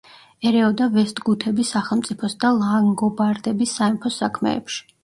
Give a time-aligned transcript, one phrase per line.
[0.51, 4.89] ერეოდა ვესტგუთების სახელმწიფოს და ლანგობარდების სამეფოს საქმეებში.